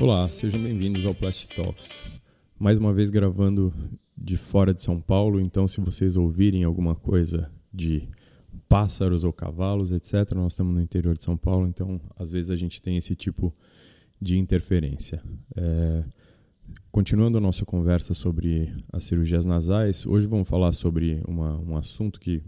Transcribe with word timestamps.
Olá, 0.00 0.26
sejam 0.26 0.60
bem-vindos 0.60 1.06
ao 1.06 1.14
Plastic 1.14 1.54
Talks. 1.54 2.02
Mais 2.58 2.78
uma 2.78 2.92
vez 2.92 3.10
gravando 3.10 3.72
de 4.18 4.36
fora 4.36 4.74
de 4.74 4.82
São 4.82 5.00
Paulo, 5.00 5.40
então 5.40 5.68
se 5.68 5.80
vocês 5.80 6.16
ouvirem 6.16 6.64
alguma 6.64 6.96
coisa 6.96 7.48
de 7.72 8.08
pássaros 8.68 9.22
ou 9.22 9.32
cavalos, 9.32 9.92
etc., 9.92 10.34
nós 10.34 10.54
estamos 10.54 10.74
no 10.74 10.80
interior 10.80 11.16
de 11.16 11.22
São 11.22 11.36
Paulo, 11.36 11.68
então 11.68 12.00
às 12.16 12.32
vezes 12.32 12.50
a 12.50 12.56
gente 12.56 12.82
tem 12.82 12.96
esse 12.96 13.14
tipo 13.14 13.54
de 14.20 14.36
interferência. 14.36 15.22
É... 15.56 16.02
Continuando 16.90 17.38
a 17.38 17.40
nossa 17.40 17.64
conversa 17.64 18.14
sobre 18.14 18.74
as 18.92 19.04
cirurgias 19.04 19.46
nasais, 19.46 20.04
hoje 20.06 20.26
vamos 20.26 20.48
falar 20.48 20.72
sobre 20.72 21.22
uma, 21.26 21.56
um 21.60 21.76
assunto 21.76 22.18
que 22.18 22.42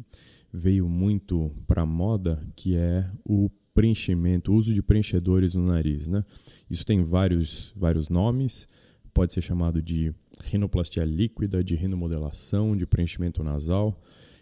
veio 0.52 0.88
muito 0.88 1.52
para 1.66 1.86
moda, 1.86 2.40
que 2.56 2.76
é 2.76 3.08
o 3.24 3.48
preenchimento, 3.76 4.54
uso 4.54 4.72
de 4.72 4.82
preenchedores 4.82 5.54
no 5.54 5.62
nariz. 5.62 6.08
Né? 6.08 6.24
Isso 6.70 6.84
tem 6.86 7.02
vários, 7.02 7.74
vários 7.76 8.08
nomes, 8.08 8.66
pode 9.12 9.34
ser 9.34 9.42
chamado 9.42 9.82
de 9.82 10.14
rinoplastia 10.40 11.04
líquida, 11.04 11.62
de 11.62 11.74
rinomodelação, 11.74 12.74
de 12.74 12.86
preenchimento 12.86 13.44
nasal, 13.44 14.00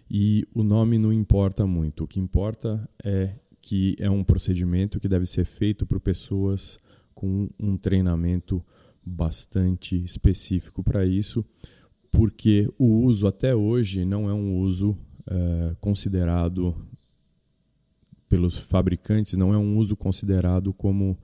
e 0.09 0.47
o 0.55 0.63
nome 0.63 0.99
não 0.99 1.13
importa 1.13 1.67
muito. 1.67 2.05
O 2.05 2.07
que 2.07 2.21
importa 2.21 2.89
é 3.03 3.35
que 3.61 3.97
é 3.99 4.09
um 4.09 4.23
procedimento 4.23 5.01
que 5.01 5.09
deve 5.09 5.27
ser 5.27 5.45
feito 5.45 5.85
por 5.85 5.99
pessoas 5.99 6.79
com 7.13 7.49
um 7.59 7.77
treinamento 7.77 8.65
bastante 9.05 9.97
específico 10.05 10.81
para 10.85 11.05
isso, 11.05 11.45
porque 12.13 12.69
o 12.79 13.01
uso 13.03 13.27
até 13.27 13.53
hoje 13.55 14.05
não 14.05 14.31
é 14.31 14.33
um 14.33 14.59
uso 14.59 14.97
é, 15.27 15.75
considerado 15.81 16.77
pelos 18.29 18.57
fabricantes 18.57 19.35
não 19.35 19.53
é 19.53 19.59
um 19.59 19.77
uso 19.77 19.97
considerado 19.97 20.73
como 20.73 21.19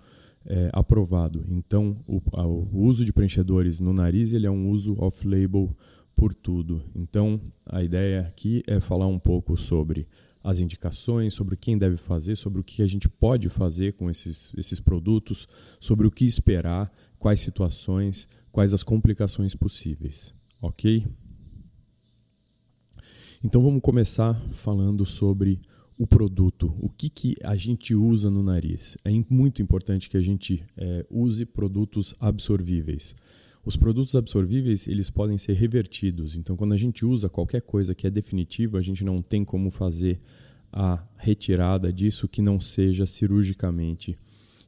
é, 0.47 0.71
aprovado. 0.73 1.45
Então, 1.49 1.97
o, 2.07 2.21
a, 2.33 2.47
o, 2.47 2.69
uso 2.85 3.05
de 3.05 3.13
preenchedores 3.13 3.81
no 3.81 3.93
nariz 3.93 4.33
ele 4.33 4.47
é 4.47 4.51
um 4.51 4.71
uso 4.71 4.97
off-label 4.99 5.75
por 6.17 6.35
tudo. 6.35 6.83
Então, 6.95 7.41
a 7.67 7.83
ideia 7.83 8.21
aqui 8.21 8.63
é 8.67 8.81
falar 8.81 9.07
um 9.07 9.19
pouco 9.19 9.57
sobre 9.57 10.07
as 10.43 10.59
indicações, 10.59 11.35
sobre 11.35 11.57
quem 11.57 11.77
deve 11.77 11.97
fazer, 11.97 12.37
sobre 12.37 12.61
o 12.61 12.65
que 12.65 12.83
a 12.83 12.87
gente 12.87 13.09
pode 13.09 13.49
fazer 13.49 13.93
com 13.93 14.09
esses, 14.09 14.53
esses 14.57 14.81
produtos, 14.81 15.47
sobre 15.79 16.07
o 16.07 16.11
que 16.11 16.25
esperar, 16.25 16.91
quais 17.19 17.41
situações, 17.41 18.27
quais 18.51 18.73
as 18.73 18.83
complicações 18.83 19.55
possíveis. 19.55 20.35
Ok? 20.61 21.07
Então 23.43 23.63
vamos 23.63 23.81
começar 23.81 24.35
falando 24.53 25.07
sobre 25.07 25.61
o 26.01 26.07
produto, 26.07 26.75
o 26.81 26.89
que, 26.89 27.11
que 27.11 27.37
a 27.45 27.55
gente 27.55 27.95
usa 27.95 28.31
no 28.31 28.43
nariz. 28.43 28.97
É 29.05 29.11
muito 29.29 29.61
importante 29.61 30.09
que 30.09 30.17
a 30.17 30.21
gente 30.23 30.65
é, 30.75 31.05
use 31.11 31.45
produtos 31.45 32.15
absorvíveis. 32.19 33.15
Os 33.67 33.77
produtos 33.77 34.17
absorvíveis 34.17 34.89
eles 34.89 35.11
podem 35.11 35.37
ser 35.37 35.53
revertidos. 35.53 36.37
Então, 36.37 36.57
quando 36.57 36.73
a 36.73 36.77
gente 36.79 37.05
usa 37.05 37.29
qualquer 37.29 37.61
coisa 37.61 37.95
que 37.95 38.07
é 38.07 38.11
definitiva, 38.11 38.79
a 38.79 38.81
gente 38.81 39.05
não 39.05 39.21
tem 39.21 39.45
como 39.45 39.71
fazer 39.71 40.19
a 40.73 41.05
retirada 41.19 41.93
disso 41.93 42.27
que 42.27 42.41
não 42.41 42.59
seja 42.59 43.05
cirurgicamente. 43.05 44.17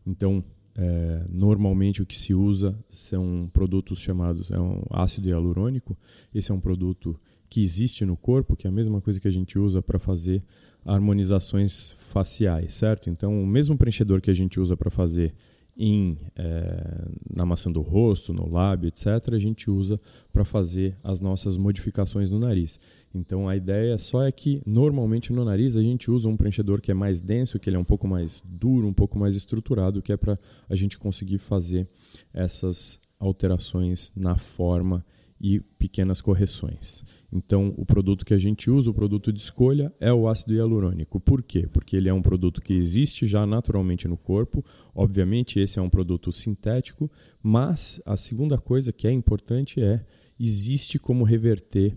Então, 0.06 0.44
é, 0.74 1.24
normalmente 1.32 2.02
o 2.02 2.06
que 2.06 2.18
se 2.18 2.34
usa 2.34 2.78
são 2.90 3.48
produtos 3.54 4.00
chamados 4.00 4.50
é 4.50 4.60
um 4.60 4.82
ácido 4.90 5.30
hialurônico. 5.30 5.96
Esse 6.34 6.52
é 6.52 6.54
um 6.54 6.60
produto 6.60 7.18
que 7.48 7.62
existe 7.62 8.04
no 8.04 8.18
corpo, 8.18 8.54
que 8.54 8.66
é 8.66 8.70
a 8.70 8.72
mesma 8.72 9.00
coisa 9.00 9.18
que 9.18 9.28
a 9.28 9.32
gente 9.32 9.58
usa 9.58 9.80
para 9.80 9.98
fazer 9.98 10.42
harmonizações 10.84 11.92
faciais, 12.10 12.74
certo? 12.74 13.08
Então, 13.08 13.42
o 13.42 13.46
mesmo 13.46 13.76
preenchedor 13.76 14.20
que 14.20 14.30
a 14.30 14.34
gente 14.34 14.60
usa 14.60 14.76
para 14.76 14.90
fazer 14.90 15.34
em, 15.76 16.18
é, 16.36 17.08
na 17.34 17.46
maçã 17.46 17.70
do 17.70 17.80
rosto, 17.80 18.32
no 18.32 18.48
lábio, 18.48 18.88
etc., 18.88 19.06
a 19.32 19.38
gente 19.38 19.70
usa 19.70 20.00
para 20.32 20.44
fazer 20.44 20.96
as 21.02 21.20
nossas 21.20 21.56
modificações 21.56 22.30
no 22.30 22.38
nariz. 22.38 22.78
Então, 23.14 23.48
a 23.48 23.56
ideia 23.56 23.98
só 23.98 24.22
é 24.22 24.32
que, 24.32 24.62
normalmente, 24.66 25.32
no 25.32 25.44
nariz, 25.44 25.76
a 25.76 25.82
gente 25.82 26.10
usa 26.10 26.28
um 26.28 26.36
preenchedor 26.36 26.80
que 26.80 26.90
é 26.90 26.94
mais 26.94 27.20
denso, 27.20 27.58
que 27.58 27.68
ele 27.68 27.76
é 27.76 27.80
um 27.80 27.84
pouco 27.84 28.06
mais 28.06 28.42
duro, 28.46 28.86
um 28.86 28.92
pouco 28.92 29.18
mais 29.18 29.36
estruturado, 29.36 30.02
que 30.02 30.12
é 30.12 30.16
para 30.16 30.38
a 30.68 30.74
gente 30.74 30.98
conseguir 30.98 31.38
fazer 31.38 31.86
essas 32.32 33.00
alterações 33.18 34.12
na 34.16 34.36
forma 34.36 35.04
e 35.42 35.58
pequenas 35.58 36.20
correções. 36.20 37.02
Então, 37.32 37.74
o 37.76 37.84
produto 37.84 38.24
que 38.24 38.32
a 38.32 38.38
gente 38.38 38.70
usa, 38.70 38.90
o 38.90 38.94
produto 38.94 39.32
de 39.32 39.40
escolha, 39.40 39.92
é 39.98 40.12
o 40.12 40.28
ácido 40.28 40.54
hialurônico. 40.54 41.18
Por 41.18 41.42
quê? 41.42 41.66
Porque 41.66 41.96
ele 41.96 42.08
é 42.08 42.14
um 42.14 42.22
produto 42.22 42.62
que 42.62 42.72
existe 42.72 43.26
já 43.26 43.44
naturalmente 43.44 44.06
no 44.06 44.16
corpo. 44.16 44.64
Obviamente, 44.94 45.58
esse 45.58 45.80
é 45.80 45.82
um 45.82 45.90
produto 45.90 46.30
sintético, 46.30 47.10
mas 47.42 48.00
a 48.06 48.16
segunda 48.16 48.56
coisa 48.56 48.92
que 48.92 49.08
é 49.08 49.10
importante 49.10 49.82
é 49.82 50.04
existe 50.38 50.96
como 50.96 51.24
reverter 51.24 51.96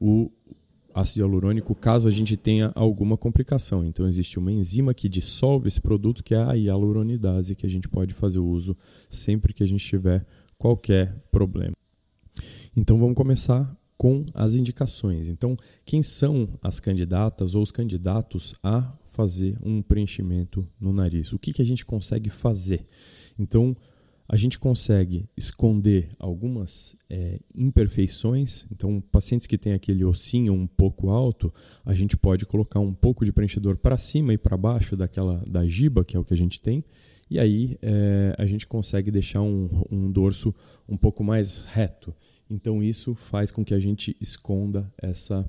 o 0.00 0.30
ácido 0.94 1.20
hialurônico 1.20 1.74
caso 1.74 2.08
a 2.08 2.10
gente 2.10 2.34
tenha 2.34 2.72
alguma 2.74 3.16
complicação. 3.18 3.84
Então, 3.84 4.08
existe 4.08 4.38
uma 4.38 4.50
enzima 4.50 4.94
que 4.94 5.06
dissolve 5.06 5.68
esse 5.68 5.82
produto, 5.82 6.24
que 6.24 6.34
é 6.34 6.42
a 6.42 6.54
hialuronidase, 6.54 7.54
que 7.54 7.66
a 7.66 7.70
gente 7.70 7.90
pode 7.90 8.14
fazer 8.14 8.38
uso 8.38 8.74
sempre 9.10 9.52
que 9.52 9.62
a 9.62 9.66
gente 9.66 9.84
tiver 9.84 10.24
qualquer 10.56 11.14
problema. 11.30 11.79
Então 12.76 12.98
vamos 12.98 13.16
começar 13.16 13.76
com 13.96 14.24
as 14.32 14.54
indicações. 14.54 15.28
Então, 15.28 15.56
quem 15.84 16.02
são 16.02 16.48
as 16.62 16.80
candidatas 16.80 17.54
ou 17.54 17.62
os 17.62 17.70
candidatos 17.70 18.54
a 18.62 18.92
fazer 19.12 19.58
um 19.62 19.82
preenchimento 19.82 20.66
no 20.80 20.92
nariz? 20.92 21.32
O 21.32 21.38
que, 21.38 21.52
que 21.52 21.60
a 21.60 21.64
gente 21.64 21.84
consegue 21.84 22.30
fazer? 22.30 22.86
Então, 23.38 23.76
a 24.28 24.36
gente 24.36 24.58
consegue 24.58 25.28
esconder 25.36 26.08
algumas 26.16 26.96
é, 27.10 27.40
imperfeições. 27.52 28.64
Então, 28.70 29.02
pacientes 29.10 29.46
que 29.46 29.58
têm 29.58 29.72
aquele 29.72 30.04
ossinho 30.04 30.52
um 30.52 30.68
pouco 30.68 31.10
alto, 31.10 31.52
a 31.84 31.92
gente 31.92 32.16
pode 32.16 32.46
colocar 32.46 32.78
um 32.78 32.94
pouco 32.94 33.24
de 33.24 33.32
preenchedor 33.32 33.76
para 33.76 33.98
cima 33.98 34.32
e 34.32 34.38
para 34.38 34.56
baixo 34.56 34.96
daquela 34.96 35.42
da 35.46 35.66
giba, 35.66 36.04
que 36.04 36.16
é 36.16 36.20
o 36.20 36.24
que 36.24 36.32
a 36.32 36.36
gente 36.36 36.60
tem, 36.60 36.84
e 37.28 37.40
aí 37.40 37.76
é, 37.82 38.34
a 38.38 38.46
gente 38.46 38.66
consegue 38.66 39.10
deixar 39.10 39.42
um, 39.42 39.68
um 39.90 40.10
dorso 40.10 40.54
um 40.88 40.96
pouco 40.96 41.24
mais 41.24 41.58
reto. 41.58 42.14
Então 42.50 42.82
isso 42.82 43.14
faz 43.14 43.50
com 43.50 43.64
que 43.64 43.72
a 43.72 43.78
gente 43.78 44.16
esconda 44.20 44.92
essa 45.00 45.48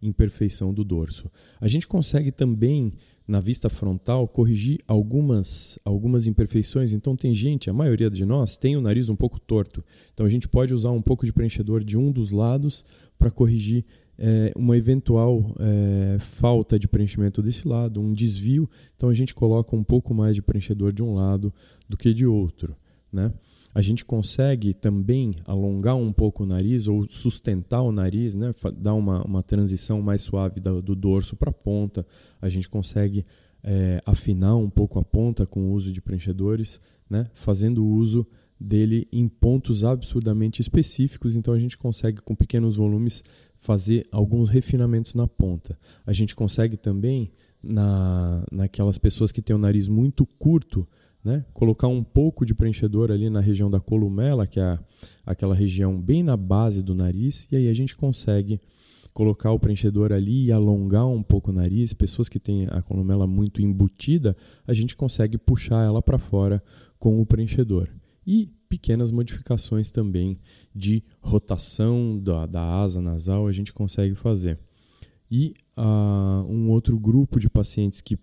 imperfeição 0.00 0.72
do 0.72 0.84
dorso. 0.84 1.30
A 1.60 1.66
gente 1.66 1.86
consegue 1.86 2.30
também 2.30 2.92
na 3.26 3.40
vista 3.40 3.70
frontal 3.70 4.26
corrigir 4.26 4.80
algumas 4.86 5.78
algumas 5.84 6.26
imperfeições. 6.26 6.92
Então 6.92 7.16
tem 7.16 7.34
gente, 7.34 7.70
a 7.70 7.72
maioria 7.72 8.10
de 8.10 8.24
nós 8.24 8.56
tem 8.56 8.76
o 8.76 8.80
nariz 8.80 9.08
um 9.08 9.16
pouco 9.16 9.40
torto. 9.40 9.82
Então 10.12 10.26
a 10.26 10.30
gente 10.30 10.48
pode 10.48 10.74
usar 10.74 10.90
um 10.90 11.02
pouco 11.02 11.24
de 11.24 11.32
preenchedor 11.32 11.82
de 11.82 11.96
um 11.96 12.10
dos 12.10 12.32
lados 12.32 12.84
para 13.18 13.30
corrigir 13.30 13.84
é, 14.18 14.52
uma 14.54 14.76
eventual 14.76 15.54
é, 15.58 16.18
falta 16.18 16.78
de 16.78 16.86
preenchimento 16.86 17.42
desse 17.42 17.66
lado, 17.66 18.00
um 18.00 18.12
desvio. 18.12 18.68
Então 18.96 19.08
a 19.08 19.14
gente 19.14 19.34
coloca 19.34 19.74
um 19.74 19.84
pouco 19.84 20.12
mais 20.12 20.34
de 20.34 20.42
preenchedor 20.42 20.92
de 20.92 21.02
um 21.02 21.14
lado 21.14 21.52
do 21.88 21.96
que 21.96 22.12
de 22.12 22.26
outro, 22.26 22.76
né? 23.12 23.32
A 23.74 23.80
gente 23.80 24.04
consegue 24.04 24.74
também 24.74 25.34
alongar 25.44 25.96
um 25.96 26.12
pouco 26.12 26.42
o 26.42 26.46
nariz 26.46 26.88
ou 26.88 27.08
sustentar 27.08 27.80
o 27.82 27.90
nariz, 27.90 28.34
né? 28.34 28.52
dar 28.76 28.94
uma, 28.94 29.22
uma 29.24 29.42
transição 29.42 30.02
mais 30.02 30.22
suave 30.22 30.60
do, 30.60 30.82
do 30.82 30.94
dorso 30.94 31.36
para 31.36 31.50
a 31.50 31.54
ponta. 31.54 32.06
A 32.40 32.48
gente 32.48 32.68
consegue 32.68 33.24
é, 33.62 34.02
afinar 34.04 34.56
um 34.56 34.68
pouco 34.68 34.98
a 34.98 35.04
ponta 35.04 35.46
com 35.46 35.70
o 35.70 35.72
uso 35.72 35.90
de 35.90 36.02
preenchedores, 36.02 36.80
né? 37.08 37.30
fazendo 37.34 37.86
uso 37.86 38.26
dele 38.60 39.08
em 39.10 39.26
pontos 39.26 39.84
absurdamente 39.84 40.60
específicos. 40.60 41.34
Então 41.34 41.54
a 41.54 41.58
gente 41.58 41.78
consegue, 41.78 42.20
com 42.20 42.34
pequenos 42.34 42.76
volumes, 42.76 43.24
fazer 43.56 44.06
alguns 44.12 44.50
refinamentos 44.50 45.14
na 45.14 45.26
ponta. 45.26 45.78
A 46.04 46.12
gente 46.12 46.34
consegue 46.34 46.76
também, 46.76 47.32
na, 47.62 48.44
naquelas 48.52 48.98
pessoas 48.98 49.32
que 49.32 49.40
têm 49.40 49.56
o 49.56 49.58
nariz 49.58 49.88
muito 49.88 50.26
curto, 50.26 50.86
né? 51.24 51.44
Colocar 51.52 51.88
um 51.88 52.02
pouco 52.02 52.44
de 52.44 52.54
preenchedor 52.54 53.10
ali 53.10 53.30
na 53.30 53.40
região 53.40 53.70
da 53.70 53.80
columela, 53.80 54.46
que 54.46 54.58
é 54.58 54.78
aquela 55.24 55.54
região 55.54 56.00
bem 56.00 56.22
na 56.22 56.36
base 56.36 56.82
do 56.82 56.94
nariz, 56.94 57.46
e 57.50 57.56
aí 57.56 57.68
a 57.68 57.74
gente 57.74 57.96
consegue 57.96 58.60
colocar 59.12 59.52
o 59.52 59.58
preenchedor 59.58 60.12
ali 60.12 60.46
e 60.46 60.52
alongar 60.52 61.06
um 61.06 61.22
pouco 61.22 61.50
o 61.50 61.54
nariz. 61.54 61.92
Pessoas 61.92 62.28
que 62.28 62.40
têm 62.40 62.66
a 62.70 62.82
columela 62.82 63.26
muito 63.26 63.62
embutida, 63.62 64.36
a 64.66 64.72
gente 64.72 64.96
consegue 64.96 65.38
puxar 65.38 65.84
ela 65.84 66.02
para 66.02 66.18
fora 66.18 66.62
com 66.98 67.20
o 67.20 67.26
preenchedor. 67.26 67.88
E 68.26 68.48
pequenas 68.68 69.10
modificações 69.10 69.90
também 69.90 70.38
de 70.74 71.02
rotação 71.20 72.18
da, 72.18 72.46
da 72.46 72.62
asa 72.62 73.02
nasal 73.02 73.46
a 73.46 73.52
gente 73.52 73.72
consegue 73.72 74.14
fazer. 74.14 74.58
E 75.30 75.54
uh, 75.76 76.46
um 76.48 76.70
outro 76.70 76.98
grupo 76.98 77.40
de 77.40 77.48
pacientes 77.48 78.00
que 78.00 78.18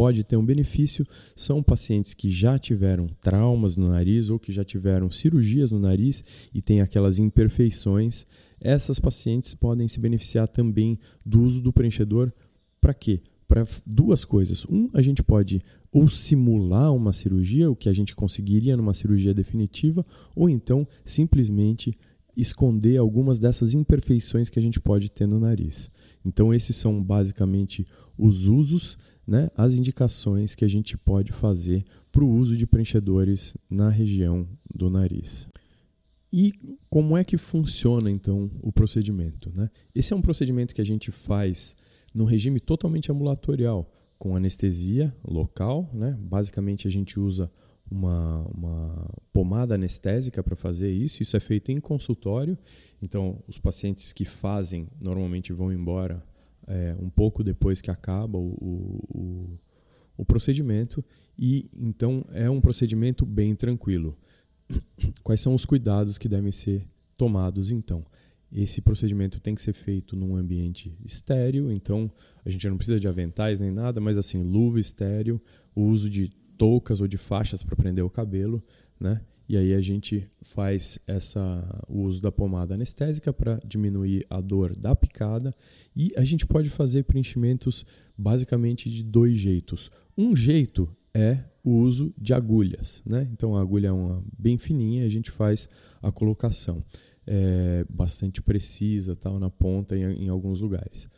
pode 0.00 0.24
ter 0.24 0.34
um 0.34 0.42
benefício 0.42 1.06
são 1.36 1.62
pacientes 1.62 2.14
que 2.14 2.32
já 2.32 2.58
tiveram 2.58 3.06
traumas 3.20 3.76
no 3.76 3.88
nariz 3.88 4.30
ou 4.30 4.38
que 4.38 4.50
já 4.50 4.64
tiveram 4.64 5.10
cirurgias 5.10 5.70
no 5.70 5.78
nariz 5.78 6.24
e 6.54 6.62
têm 6.62 6.80
aquelas 6.80 7.18
imperfeições. 7.18 8.24
Essas 8.58 8.98
pacientes 8.98 9.52
podem 9.52 9.86
se 9.88 10.00
beneficiar 10.00 10.48
também 10.48 10.98
do 11.22 11.42
uso 11.42 11.60
do 11.60 11.70
preenchedor 11.70 12.32
para 12.80 12.94
quê? 12.94 13.20
para 13.46 13.66
duas 13.84 14.24
coisas. 14.24 14.64
Um, 14.70 14.88
a 14.94 15.02
gente 15.02 15.22
pode 15.22 15.60
ou 15.92 16.08
simular 16.08 16.94
uma 16.94 17.12
cirurgia, 17.12 17.70
o 17.70 17.76
que 17.76 17.88
a 17.88 17.92
gente 17.92 18.14
conseguiria 18.14 18.78
numa 18.78 18.94
cirurgia 18.94 19.34
definitiva, 19.34 20.06
ou 20.34 20.48
então 20.48 20.88
simplesmente 21.04 21.94
esconder 22.34 22.96
algumas 22.96 23.38
dessas 23.38 23.74
imperfeições 23.74 24.48
que 24.48 24.58
a 24.58 24.62
gente 24.62 24.80
pode 24.80 25.10
ter 25.10 25.26
no 25.26 25.38
nariz. 25.38 25.90
Então, 26.24 26.54
esses 26.54 26.76
são 26.76 27.02
basicamente 27.02 27.86
os 28.16 28.46
usos, 28.46 28.98
né, 29.30 29.48
as 29.56 29.74
indicações 29.74 30.56
que 30.56 30.64
a 30.64 30.68
gente 30.68 30.98
pode 30.98 31.30
fazer 31.30 31.84
para 32.10 32.24
o 32.24 32.28
uso 32.28 32.56
de 32.56 32.66
preenchedores 32.66 33.56
na 33.70 33.88
região 33.88 34.44
do 34.74 34.90
nariz. 34.90 35.46
E 36.32 36.52
como 36.88 37.16
é 37.16 37.22
que 37.22 37.38
funciona 37.38 38.10
então 38.10 38.50
o 38.60 38.72
procedimento? 38.72 39.52
Né? 39.56 39.70
Esse 39.94 40.12
é 40.12 40.16
um 40.16 40.20
procedimento 40.20 40.74
que 40.74 40.80
a 40.80 40.84
gente 40.84 41.12
faz 41.12 41.76
num 42.12 42.24
regime 42.24 42.58
totalmente 42.58 43.12
ambulatorial, 43.12 43.88
com 44.18 44.34
anestesia 44.34 45.14
local. 45.24 45.88
Né? 45.94 46.18
Basicamente, 46.20 46.88
a 46.88 46.90
gente 46.90 47.20
usa 47.20 47.48
uma, 47.88 48.44
uma 48.52 49.14
pomada 49.32 49.76
anestésica 49.76 50.42
para 50.42 50.56
fazer 50.56 50.90
isso. 50.90 51.22
Isso 51.22 51.36
é 51.36 51.40
feito 51.40 51.70
em 51.70 51.80
consultório. 51.80 52.58
Então, 53.00 53.38
os 53.46 53.60
pacientes 53.60 54.12
que 54.12 54.24
fazem 54.24 54.88
normalmente 55.00 55.52
vão 55.52 55.72
embora 55.72 56.20
é, 56.66 56.96
um 57.00 57.08
pouco 57.08 57.42
depois 57.42 57.80
que 57.80 57.90
acaba 57.90 58.38
o, 58.38 58.54
o, 58.60 59.58
o 60.16 60.24
procedimento. 60.24 61.04
E 61.38 61.70
então 61.74 62.24
é 62.32 62.48
um 62.50 62.60
procedimento 62.60 63.24
bem 63.24 63.54
tranquilo. 63.54 64.16
Quais 65.22 65.40
são 65.40 65.54
os 65.54 65.64
cuidados 65.64 66.18
que 66.18 66.28
devem 66.28 66.52
ser 66.52 66.86
tomados 67.16 67.70
então? 67.70 68.04
Esse 68.52 68.80
procedimento 68.80 69.40
tem 69.40 69.54
que 69.54 69.62
ser 69.62 69.72
feito 69.72 70.16
num 70.16 70.34
ambiente 70.34 70.92
estéreo, 71.04 71.70
então 71.70 72.10
a 72.44 72.50
gente 72.50 72.68
não 72.68 72.76
precisa 72.76 72.98
de 72.98 73.06
aventais 73.06 73.60
nem 73.60 73.70
nada, 73.70 74.00
mas 74.00 74.16
assim, 74.16 74.42
luva 74.42 74.80
estéreo, 74.80 75.40
o 75.74 75.82
uso 75.82 76.10
de 76.10 76.30
toucas 76.58 77.00
ou 77.00 77.06
de 77.06 77.16
faixas 77.16 77.62
para 77.62 77.76
prender 77.76 78.04
o 78.04 78.10
cabelo, 78.10 78.62
né? 78.98 79.20
E 79.50 79.56
aí 79.56 79.74
a 79.74 79.80
gente 79.80 80.30
faz 80.40 80.96
essa, 81.08 81.84
o 81.88 82.02
uso 82.02 82.22
da 82.22 82.30
pomada 82.30 82.74
anestésica 82.74 83.32
para 83.32 83.58
diminuir 83.66 84.24
a 84.30 84.40
dor 84.40 84.76
da 84.76 84.94
picada 84.94 85.52
e 85.96 86.12
a 86.16 86.22
gente 86.22 86.46
pode 86.46 86.70
fazer 86.70 87.02
preenchimentos 87.02 87.84
basicamente 88.16 88.88
de 88.88 89.02
dois 89.02 89.36
jeitos. 89.36 89.90
Um 90.16 90.36
jeito 90.36 90.88
é 91.12 91.40
o 91.64 91.72
uso 91.72 92.14
de 92.16 92.32
agulhas, 92.32 93.02
né? 93.04 93.28
Então 93.32 93.56
a 93.56 93.60
agulha 93.60 93.88
é 93.88 93.92
uma 93.92 94.22
bem 94.38 94.56
fininha, 94.56 95.04
a 95.04 95.08
gente 95.08 95.32
faz 95.32 95.68
a 96.00 96.12
colocação 96.12 96.84
é, 97.26 97.84
bastante 97.90 98.40
precisa, 98.40 99.16
tal, 99.16 99.36
na 99.36 99.50
ponta 99.50 99.96
em, 99.96 100.26
em, 100.26 100.28
alguns 100.28 100.60
lugares. 100.60 101.08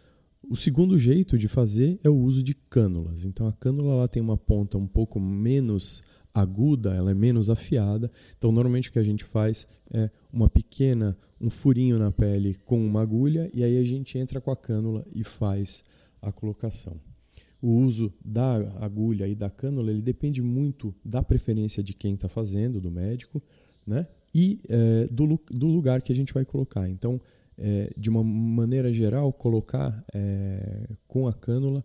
O 0.48 0.56
segundo 0.56 0.96
jeito 0.96 1.36
de 1.36 1.48
fazer 1.48 2.00
é 2.02 2.08
o 2.08 2.16
uso 2.16 2.42
de 2.42 2.54
cânulas. 2.54 3.26
Então 3.26 3.46
a 3.46 3.52
cânula 3.52 3.92
ela 3.92 4.08
tem 4.08 4.22
uma 4.22 4.38
ponta 4.38 4.78
um 4.78 4.86
pouco 4.86 5.20
menos 5.20 6.00
aguda, 6.34 6.94
ela 6.94 7.10
é 7.10 7.14
menos 7.14 7.50
afiada. 7.50 8.10
Então 8.36 8.52
normalmente 8.52 8.88
o 8.88 8.92
que 8.92 8.98
a 8.98 9.04
gente 9.04 9.24
faz 9.24 9.66
é 9.92 10.10
uma 10.32 10.48
pequena, 10.48 11.16
um 11.40 11.50
furinho 11.50 11.98
na 11.98 12.10
pele 12.10 12.56
com 12.64 12.84
uma 12.84 13.02
agulha 13.02 13.50
e 13.52 13.62
aí 13.62 13.76
a 13.78 13.84
gente 13.84 14.18
entra 14.18 14.40
com 14.40 14.50
a 14.50 14.56
cânula 14.56 15.04
e 15.14 15.24
faz 15.24 15.82
a 16.20 16.30
colocação 16.30 17.00
o 17.60 17.70
uso 17.70 18.12
da 18.24 18.56
agulha 18.80 19.28
e 19.28 19.36
da 19.36 19.48
cânula 19.48 19.92
ele 19.92 20.02
depende 20.02 20.42
muito 20.42 20.92
da 21.04 21.22
preferência 21.22 21.80
de 21.80 21.94
quem 21.94 22.14
está 22.14 22.28
fazendo, 22.28 22.80
do 22.80 22.90
médico, 22.90 23.40
né? 23.86 24.08
e 24.34 24.60
é, 24.68 25.06
do, 25.08 25.40
do 25.50 25.66
lugar 25.66 26.02
que 26.02 26.12
a 26.12 26.14
gente 26.14 26.32
vai 26.32 26.44
colocar. 26.44 26.88
Então, 26.88 27.20
é, 27.56 27.92
de 27.96 28.08
uma 28.08 28.24
maneira 28.24 28.92
geral, 28.92 29.32
colocar 29.32 30.04
é, 30.12 30.88
com 31.06 31.28
a 31.28 31.32
cânula, 31.32 31.84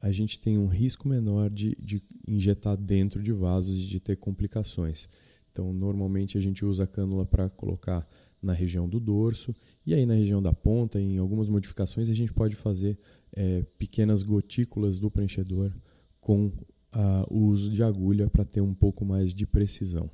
a 0.00 0.12
gente 0.12 0.40
tem 0.40 0.56
um 0.58 0.66
risco 0.66 1.08
menor 1.08 1.50
de, 1.50 1.76
de 1.80 2.02
injetar 2.26 2.76
dentro 2.76 3.22
de 3.22 3.32
vasos 3.32 3.78
e 3.78 3.86
de 3.86 4.00
ter 4.00 4.16
complicações. 4.16 5.08
Então, 5.50 5.72
normalmente 5.72 6.38
a 6.38 6.40
gente 6.40 6.64
usa 6.64 6.84
a 6.84 6.86
cânula 6.86 7.26
para 7.26 7.48
colocar 7.48 8.06
na 8.40 8.52
região 8.52 8.88
do 8.88 9.00
dorso 9.00 9.54
e 9.84 9.92
aí 9.92 10.06
na 10.06 10.14
região 10.14 10.40
da 10.40 10.52
ponta, 10.52 11.00
em 11.00 11.18
algumas 11.18 11.48
modificações, 11.48 12.08
a 12.08 12.14
gente 12.14 12.32
pode 12.32 12.54
fazer 12.54 12.96
é, 13.32 13.64
pequenas 13.76 14.22
gotículas 14.22 14.98
do 14.98 15.10
preenchedor 15.10 15.72
com 16.20 16.52
a, 16.92 17.26
o 17.28 17.46
uso 17.46 17.70
de 17.70 17.82
agulha 17.82 18.30
para 18.30 18.44
ter 18.44 18.60
um 18.60 18.74
pouco 18.74 19.04
mais 19.04 19.34
de 19.34 19.46
precisão. 19.46 20.08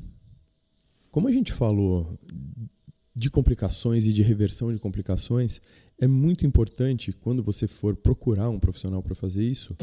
Como 1.11 1.29
a 1.29 1.33
gente 1.33 1.53
falou 1.53 2.19
de 3.15 3.31
complicações 3.31 4.07
e 4.07 4.13
de 4.13 4.23
reversão 4.23 4.73
de 4.73 4.79
complicações, 4.79 5.61
é 5.99 6.07
muito 6.07 6.45
importante 6.45 7.13
quando 7.13 7.43
você 7.43 7.67
for 7.67 7.95
procurar 7.95 8.51
um 8.51 8.59
profissional 8.59 9.03
para 9.03 9.15
fazer 9.15 9.45
isso, 9.45 9.77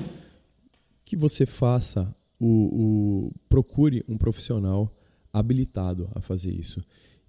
que 1.05 1.15
você 1.15 1.45
faça 1.45 2.13
o, 2.39 3.27
o 3.27 3.31
procure 3.47 4.03
um 4.07 4.17
profissional 4.17 4.93
habilitado 5.31 6.09
a 6.13 6.21
fazer 6.21 6.51
isso. 6.51 6.83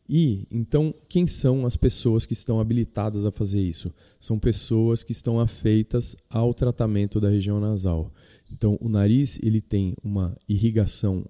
E 0.08 0.46
então, 0.50 0.92
quem 1.08 1.26
são 1.26 1.64
as 1.64 1.76
pessoas 1.76 2.26
que 2.26 2.32
estão 2.32 2.58
habilitadas 2.58 3.24
a 3.24 3.30
fazer 3.30 3.60
isso? 3.60 3.92
São 4.18 4.38
pessoas 4.38 5.02
que 5.02 5.12
estão 5.12 5.38
afeitas 5.38 6.16
ao 6.28 6.52
tratamento 6.52 7.20
da 7.20 7.28
região 7.28 7.60
nasal. 7.60 8.12
Então, 8.50 8.76
o 8.80 8.88
nariz 8.88 9.38
ele 9.42 9.60
tem 9.60 9.94
uma 10.02 10.36
irrigação 10.48 11.24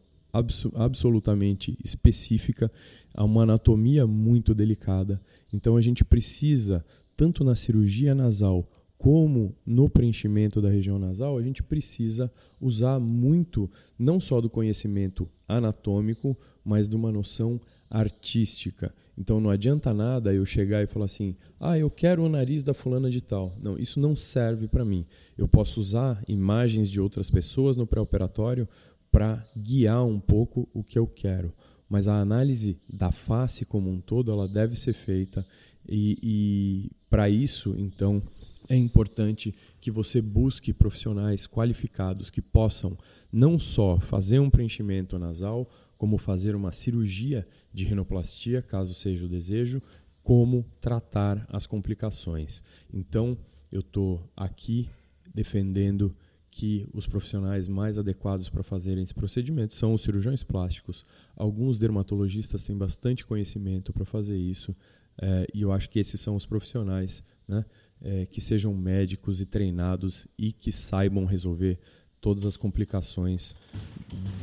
absolutamente 0.74 1.76
específica, 1.84 2.70
uma 3.16 3.42
anatomia 3.42 4.06
muito 4.06 4.54
delicada. 4.54 5.20
Então, 5.52 5.76
a 5.76 5.80
gente 5.80 6.04
precisa, 6.04 6.84
tanto 7.16 7.44
na 7.44 7.54
cirurgia 7.54 8.14
nasal 8.14 8.68
como 9.02 9.52
no 9.66 9.90
preenchimento 9.90 10.62
da 10.62 10.70
região 10.70 10.96
nasal, 10.96 11.36
a 11.36 11.42
gente 11.42 11.60
precisa 11.60 12.30
usar 12.60 13.00
muito, 13.00 13.68
não 13.98 14.20
só 14.20 14.40
do 14.40 14.48
conhecimento 14.48 15.28
anatômico, 15.48 16.38
mas 16.64 16.86
de 16.86 16.94
uma 16.94 17.10
noção 17.10 17.60
artística. 17.90 18.94
Então 19.18 19.40
não 19.40 19.50
adianta 19.50 19.92
nada 19.92 20.32
eu 20.32 20.46
chegar 20.46 20.84
e 20.84 20.86
falar 20.86 21.06
assim: 21.06 21.36
"Ah, 21.58 21.76
eu 21.76 21.90
quero 21.90 22.22
o 22.22 22.28
nariz 22.28 22.62
da 22.62 22.72
fulana 22.72 23.10
de 23.10 23.20
tal". 23.20 23.52
Não, 23.60 23.76
isso 23.76 23.98
não 23.98 24.14
serve 24.14 24.68
para 24.68 24.84
mim. 24.84 25.04
Eu 25.36 25.48
posso 25.48 25.80
usar 25.80 26.22
imagens 26.28 26.88
de 26.88 27.00
outras 27.00 27.28
pessoas 27.28 27.76
no 27.76 27.86
pré-operatório 27.86 28.68
para 29.12 29.46
guiar 29.56 30.04
um 30.04 30.18
pouco 30.18 30.68
o 30.74 30.82
que 30.82 30.98
eu 30.98 31.06
quero, 31.06 31.52
mas 31.88 32.08
a 32.08 32.18
análise 32.18 32.80
da 32.92 33.12
face 33.12 33.64
como 33.64 33.88
um 33.88 34.00
todo 34.00 34.32
ela 34.32 34.48
deve 34.48 34.74
ser 34.74 34.94
feita 34.94 35.46
e, 35.86 36.18
e 36.22 36.90
para 37.08 37.28
isso 37.28 37.74
então 37.76 38.22
é 38.68 38.76
importante 38.76 39.54
que 39.80 39.90
você 39.90 40.22
busque 40.22 40.72
profissionais 40.72 41.46
qualificados 41.46 42.30
que 42.30 42.40
possam 42.40 42.96
não 43.30 43.58
só 43.58 43.98
fazer 43.98 44.38
um 44.38 44.48
preenchimento 44.48 45.18
nasal, 45.18 45.68
como 45.98 46.18
fazer 46.18 46.54
uma 46.54 46.72
cirurgia 46.72 47.46
de 47.72 47.84
rinoplastia, 47.84 48.62
caso 48.62 48.94
seja 48.94 49.24
o 49.24 49.28
desejo, 49.28 49.82
como 50.22 50.64
tratar 50.80 51.46
as 51.50 51.66
complicações. 51.66 52.62
Então, 52.92 53.36
eu 53.70 53.80
estou 53.80 54.28
aqui 54.36 54.88
defendendo 55.34 56.14
que 56.52 56.86
os 56.92 57.06
profissionais 57.06 57.66
mais 57.66 57.98
adequados 57.98 58.50
para 58.50 58.62
fazerem 58.62 59.02
esse 59.02 59.14
procedimento 59.14 59.72
são 59.72 59.94
os 59.94 60.02
cirurgiões 60.02 60.42
plásticos. 60.42 61.02
Alguns 61.34 61.78
dermatologistas 61.78 62.62
têm 62.62 62.76
bastante 62.76 63.24
conhecimento 63.24 63.90
para 63.90 64.04
fazer 64.04 64.36
isso, 64.36 64.76
é, 65.20 65.46
e 65.54 65.62
eu 65.62 65.72
acho 65.72 65.88
que 65.88 65.98
esses 65.98 66.20
são 66.20 66.36
os 66.36 66.44
profissionais 66.44 67.24
né, 67.48 67.64
é, 68.02 68.26
que 68.26 68.38
sejam 68.38 68.74
médicos 68.74 69.40
e 69.40 69.46
treinados 69.46 70.26
e 70.38 70.52
que 70.52 70.70
saibam 70.70 71.24
resolver 71.24 71.78
todas 72.20 72.44
as 72.44 72.58
complicações 72.58 73.54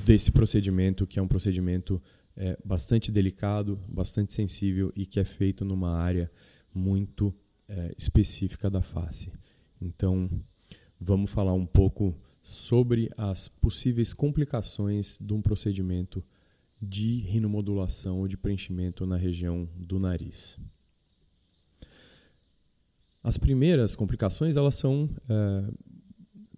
desse 0.04 0.32
procedimento, 0.32 1.06
que 1.06 1.20
é 1.20 1.22
um 1.22 1.28
procedimento 1.28 2.02
é, 2.36 2.58
bastante 2.66 3.12
delicado, 3.12 3.80
bastante 3.88 4.34
sensível 4.34 4.92
e 4.96 5.06
que 5.06 5.20
é 5.20 5.24
feito 5.24 5.64
numa 5.64 5.96
área 5.96 6.30
muito 6.74 7.32
específica 7.96 8.68
da 8.68 8.82
face. 8.82 9.32
Então, 9.80 10.28
vamos 11.00 11.32
falar 11.32 11.54
um 11.54 11.66
pouco 11.66 12.16
sobre 12.42 13.10
as 13.18 13.48
possíveis 13.48 14.14
complicações 14.14 15.18
de 15.20 15.34
um 15.34 15.42
procedimento 15.42 16.24
de 16.82 17.20
rinomodulação 17.20 18.20
ou 18.20 18.28
de 18.28 18.38
preenchimento 18.38 19.06
na 19.06 19.18
região 19.18 19.68
do 19.76 20.00
nariz. 20.00 20.58
As 23.22 23.38
primeiras 23.38 23.96
complicações 23.96 24.56
elas 24.56 24.76
são 24.76 25.10
é, 25.28 25.72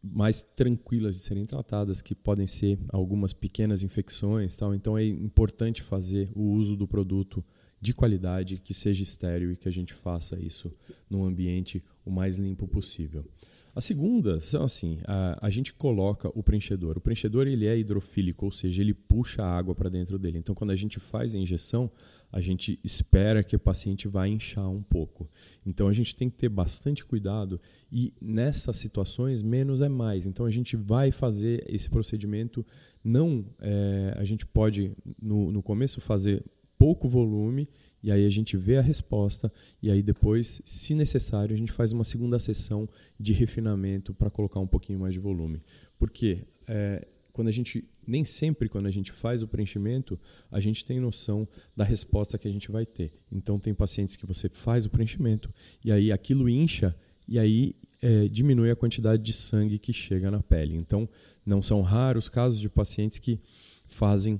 mais 0.03 0.41
tranquilas 0.41 1.15
de 1.15 1.21
serem 1.21 1.45
tratadas, 1.45 2.01
que 2.01 2.13
podem 2.13 2.45
ser 2.45 2.79
algumas 2.89 3.33
pequenas 3.33 3.83
infecções, 3.83 4.55
tal. 4.55 4.73
Então 4.75 4.97
é 4.97 5.05
importante 5.05 5.81
fazer 5.81 6.31
o 6.35 6.51
uso 6.51 6.75
do 6.75 6.87
produto 6.87 7.43
de 7.79 7.93
qualidade, 7.93 8.59
que 8.59 8.75
seja 8.75 9.01
estéreo 9.01 9.51
e 9.51 9.57
que 9.57 9.67
a 9.67 9.71
gente 9.71 9.93
faça 9.93 10.39
isso 10.39 10.71
num 11.09 11.25
ambiente 11.25 11.83
o 12.05 12.11
mais 12.11 12.37
limpo 12.37 12.67
possível. 12.67 13.25
A 13.73 13.79
segunda 13.79 14.41
são 14.41 14.63
assim, 14.63 14.99
a, 15.05 15.47
a, 15.47 15.49
gente 15.49 15.73
coloca 15.73 16.29
o 16.37 16.43
preenchedor. 16.43 16.97
O 16.97 17.01
preenchedor 17.01 17.47
ele 17.47 17.67
é 17.67 17.77
hidrofílico, 17.77 18.45
ou 18.45 18.51
seja, 18.51 18.81
ele 18.81 18.93
puxa 18.93 19.43
a 19.43 19.57
água 19.57 19.73
para 19.73 19.89
dentro 19.89 20.19
dele. 20.19 20.37
Então, 20.37 20.53
quando 20.53 20.71
a 20.71 20.75
gente 20.75 20.99
faz 20.99 21.33
a 21.33 21.37
injeção, 21.37 21.89
a 22.31 22.41
gente 22.41 22.77
espera 22.83 23.43
que 23.43 23.55
o 23.55 23.59
paciente 23.59 24.09
vá 24.09 24.27
inchar 24.27 24.69
um 24.69 24.83
pouco. 24.83 25.29
Então, 25.65 25.87
a 25.87 25.93
gente 25.93 26.15
tem 26.15 26.29
que 26.29 26.35
ter 26.35 26.49
bastante 26.49 27.05
cuidado 27.05 27.61
e 27.89 28.13
nessas 28.21 28.75
situações 28.75 29.41
menos 29.41 29.79
é 29.79 29.87
mais. 29.87 30.25
Então, 30.25 30.45
a 30.45 30.51
gente 30.51 30.75
vai 30.75 31.09
fazer 31.09 31.63
esse 31.69 31.89
procedimento. 31.89 32.65
Não, 33.01 33.45
é, 33.59 34.15
a 34.17 34.25
gente 34.25 34.45
pode 34.45 34.91
no, 35.21 35.49
no 35.49 35.63
começo 35.63 36.01
fazer 36.01 36.43
pouco 36.77 37.07
volume 37.07 37.69
e 38.03 38.11
aí 38.11 38.25
a 38.25 38.29
gente 38.29 38.57
vê 38.57 38.77
a 38.77 38.81
resposta 38.81 39.51
e 39.81 39.91
aí 39.91 40.01
depois, 40.01 40.61
se 40.65 40.95
necessário, 40.95 41.53
a 41.53 41.57
gente 41.57 41.71
faz 41.71 41.91
uma 41.91 42.03
segunda 42.03 42.39
sessão 42.39 42.89
de 43.19 43.33
refinamento 43.33 44.13
para 44.13 44.29
colocar 44.29 44.59
um 44.59 44.67
pouquinho 44.67 44.99
mais 44.99 45.13
de 45.13 45.19
volume. 45.19 45.61
Porque 45.99 46.45
é, 46.67 47.07
quando 47.31 47.47
a 47.47 47.51
gente 47.51 47.87
nem 48.05 48.25
sempre 48.25 48.67
quando 48.67 48.87
a 48.87 48.91
gente 48.91 49.11
faz 49.11 49.43
o 49.43 49.47
preenchimento 49.47 50.19
a 50.51 50.59
gente 50.59 50.83
tem 50.83 50.99
noção 50.99 51.47
da 51.75 51.83
resposta 51.83 52.37
que 52.37 52.47
a 52.47 52.51
gente 52.51 52.71
vai 52.71 52.85
ter. 52.85 53.13
Então 53.31 53.59
tem 53.59 53.73
pacientes 53.73 54.15
que 54.15 54.25
você 54.25 54.49
faz 54.49 54.85
o 54.85 54.89
preenchimento 54.89 55.53
e 55.83 55.91
aí 55.91 56.11
aquilo 56.11 56.49
incha 56.49 56.95
e 57.27 57.37
aí 57.37 57.75
é, 58.01 58.27
diminui 58.27 58.71
a 58.71 58.75
quantidade 58.75 59.21
de 59.21 59.31
sangue 59.31 59.77
que 59.77 59.93
chega 59.93 60.31
na 60.31 60.41
pele. 60.41 60.75
Então 60.75 61.07
não 61.45 61.61
são 61.61 61.81
raros 61.81 62.27
casos 62.27 62.59
de 62.59 62.69
pacientes 62.69 63.19
que 63.19 63.39
fazem 63.87 64.39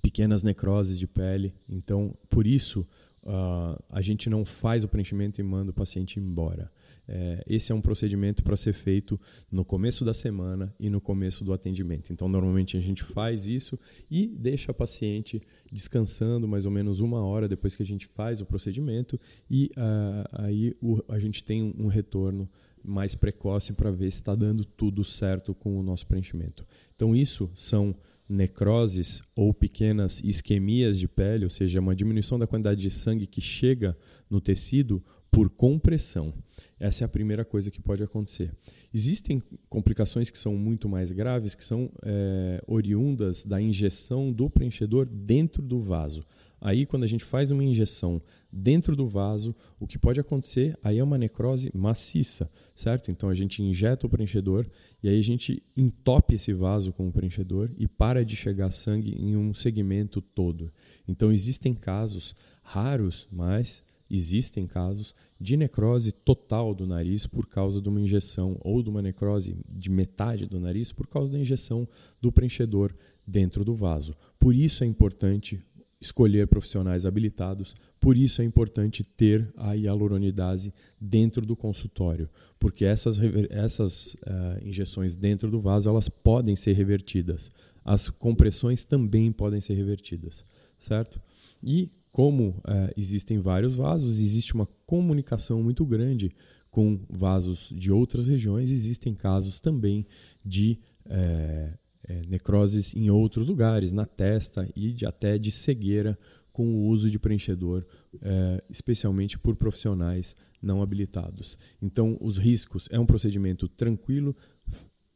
pequenas 0.00 0.42
necroses 0.42 0.98
de 0.98 1.06
pele. 1.06 1.54
Então, 1.68 2.14
por 2.28 2.46
isso, 2.46 2.86
uh, 3.22 3.82
a 3.90 4.00
gente 4.00 4.28
não 4.28 4.44
faz 4.44 4.84
o 4.84 4.88
preenchimento 4.88 5.40
e 5.40 5.44
manda 5.44 5.70
o 5.70 5.74
paciente 5.74 6.18
embora. 6.18 6.70
É, 7.12 7.42
esse 7.48 7.72
é 7.72 7.74
um 7.74 7.80
procedimento 7.80 8.40
para 8.40 8.54
ser 8.54 8.72
feito 8.72 9.20
no 9.50 9.64
começo 9.64 10.04
da 10.04 10.14
semana 10.14 10.72
e 10.78 10.88
no 10.88 11.00
começo 11.00 11.44
do 11.44 11.52
atendimento. 11.52 12.12
Então, 12.12 12.28
normalmente 12.28 12.76
a 12.76 12.80
gente 12.80 13.02
faz 13.02 13.48
isso 13.48 13.76
e 14.08 14.28
deixa 14.28 14.70
a 14.70 14.74
paciente 14.74 15.42
descansando 15.72 16.46
mais 16.46 16.66
ou 16.66 16.70
menos 16.70 17.00
uma 17.00 17.20
hora 17.20 17.48
depois 17.48 17.74
que 17.74 17.82
a 17.82 17.86
gente 17.86 18.06
faz 18.06 18.40
o 18.40 18.46
procedimento 18.46 19.18
e 19.50 19.72
uh, 19.76 20.28
aí 20.44 20.76
o, 20.80 21.02
a 21.08 21.18
gente 21.18 21.42
tem 21.42 21.74
um, 21.76 21.88
retorno 21.88 22.48
mais 22.80 23.16
precoce 23.16 23.72
para 23.72 23.90
ver 23.90 24.12
se 24.12 24.20
está 24.20 24.36
dando 24.36 24.64
tudo 24.64 25.02
certo 25.02 25.52
com 25.52 25.80
o 25.80 25.82
nosso 25.82 26.06
preenchimento. 26.06 26.64
Então, 26.94 27.16
isso 27.16 27.50
são 27.54 27.92
necroses 28.30 29.22
ou 29.34 29.52
pequenas 29.52 30.20
isquemias 30.22 30.98
de 30.98 31.08
pele, 31.08 31.44
ou 31.44 31.50
seja, 31.50 31.80
uma 31.80 31.94
diminuição 31.94 32.38
da 32.38 32.46
quantidade 32.46 32.80
de 32.80 32.90
sangue 32.90 33.26
que 33.26 33.40
chega 33.40 33.94
no 34.30 34.40
tecido 34.40 35.02
por 35.30 35.48
compressão. 35.48 36.34
Essa 36.78 37.04
é 37.04 37.06
a 37.06 37.08
primeira 37.08 37.44
coisa 37.44 37.70
que 37.70 37.80
pode 37.80 38.02
acontecer. 38.02 38.52
Existem 38.92 39.40
complicações 39.68 40.30
que 40.30 40.38
são 40.38 40.56
muito 40.56 40.88
mais 40.88 41.12
graves, 41.12 41.54
que 41.54 41.64
são 41.64 41.90
é, 42.02 42.62
oriundas 42.66 43.44
da 43.44 43.60
injeção 43.60 44.32
do 44.32 44.50
preenchedor 44.50 45.06
dentro 45.06 45.62
do 45.62 45.80
vaso. 45.80 46.24
Aí, 46.60 46.84
quando 46.84 47.04
a 47.04 47.06
gente 47.06 47.24
faz 47.24 47.50
uma 47.50 47.64
injeção 47.64 48.20
dentro 48.52 48.96
do 48.96 49.06
vaso, 49.06 49.54
o 49.78 49.86
que 49.86 49.98
pode 49.98 50.20
acontecer 50.20 50.76
aí 50.82 50.98
é 50.98 51.04
uma 51.04 51.16
necrose 51.16 51.70
maciça, 51.74 52.50
certo? 52.74 53.10
Então 53.10 53.28
a 53.28 53.34
gente 53.34 53.62
injeta 53.62 54.06
o 54.06 54.10
preenchedor 54.10 54.66
e 55.02 55.08
aí 55.08 55.18
a 55.18 55.22
gente 55.22 55.62
entope 55.76 56.34
esse 56.34 56.52
vaso 56.52 56.92
com 56.92 57.08
o 57.08 57.12
preenchedor 57.12 57.70
e 57.78 57.86
para 57.86 58.24
de 58.24 58.36
chegar 58.36 58.70
sangue 58.72 59.14
em 59.18 59.36
um 59.36 59.54
segmento 59.54 60.20
todo. 60.20 60.72
Então 61.06 61.32
existem 61.32 61.74
casos 61.74 62.34
raros, 62.62 63.28
mas 63.30 63.82
existem 64.10 64.66
casos 64.66 65.14
de 65.40 65.56
necrose 65.56 66.10
total 66.10 66.74
do 66.74 66.86
nariz 66.86 67.26
por 67.26 67.46
causa 67.46 67.80
de 67.80 67.88
uma 67.88 68.00
injeção 68.00 68.58
ou 68.60 68.82
de 68.82 68.90
uma 68.90 69.00
necrose 69.00 69.56
de 69.68 69.88
metade 69.88 70.46
do 70.46 70.58
nariz 70.58 70.90
por 70.90 71.06
causa 71.06 71.30
da 71.30 71.38
injeção 71.38 71.88
do 72.20 72.32
preenchedor 72.32 72.92
dentro 73.24 73.64
do 73.64 73.74
vaso. 73.74 74.16
Por 74.38 74.54
isso 74.54 74.82
é 74.82 74.86
importante 74.86 75.60
escolher 76.00 76.46
profissionais 76.46 77.04
habilitados. 77.04 77.74
Por 78.00 78.16
isso 78.16 78.40
é 78.40 78.44
importante 78.44 79.04
ter 79.04 79.52
a 79.56 79.76
hialuronidase 79.76 80.72
dentro 80.98 81.44
do 81.44 81.54
consultório, 81.54 82.28
porque 82.58 82.84
essas, 82.84 83.20
essas 83.50 84.14
uh, 84.14 84.66
injeções 84.66 85.16
dentro 85.16 85.50
do 85.50 85.60
vaso 85.60 85.88
elas 85.88 86.08
podem 86.08 86.56
ser 86.56 86.72
revertidas. 86.72 87.50
As 87.84 88.08
compressões 88.08 88.84
também 88.84 89.30
podem 89.30 89.60
ser 89.60 89.74
revertidas, 89.74 90.44
certo? 90.78 91.20
E 91.62 91.90
como 92.10 92.48
uh, 92.48 92.92
existem 92.96 93.38
vários 93.38 93.74
vasos, 93.74 94.20
existe 94.20 94.54
uma 94.54 94.66
comunicação 94.86 95.62
muito 95.62 95.84
grande 95.84 96.32
com 96.70 97.00
vasos 97.08 97.72
de 97.76 97.92
outras 97.92 98.28
regiões. 98.28 98.70
Existem 98.70 99.14
casos 99.14 99.60
também 99.60 100.06
de 100.44 100.78
uh, 101.06 101.78
é, 102.10 102.22
necroses 102.26 102.92
em 102.96 103.08
outros 103.08 103.46
lugares, 103.46 103.92
na 103.92 104.04
testa 104.04 104.68
e 104.74 104.92
de, 104.92 105.06
até 105.06 105.38
de 105.38 105.52
cegueira 105.52 106.18
com 106.52 106.74
o 106.74 106.88
uso 106.88 107.08
de 107.08 107.20
preenchedor, 107.20 107.86
é, 108.20 108.64
especialmente 108.68 109.38
por 109.38 109.54
profissionais 109.54 110.34
não 110.60 110.82
habilitados. 110.82 111.56
Então, 111.80 112.18
os 112.20 112.36
riscos 112.36 112.88
é 112.90 112.98
um 112.98 113.06
procedimento 113.06 113.68
tranquilo, 113.68 114.34